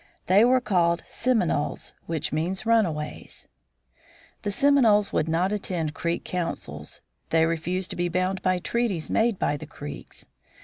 [0.25, 3.47] They were called Seminoles, which means runaways.
[4.41, 7.01] The Seminoles would not attend Creek councils.
[7.29, 10.25] They refused to be bound by treaties made by the Creeks.